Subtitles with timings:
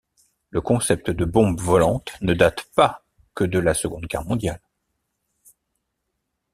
[0.49, 3.05] Le concept de bombe volante ne date pas
[3.35, 4.59] que de la Seconde Guerre mondiale.